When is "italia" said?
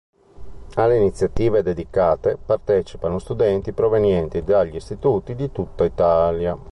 5.83-6.57